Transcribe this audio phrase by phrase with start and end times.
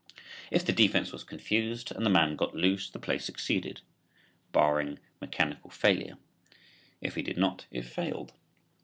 [0.49, 3.81] If the defense was confused and the man got loose, the play succeeded
[4.51, 6.17] (barring mechanical failure);
[7.01, 8.33] if he did not it failed.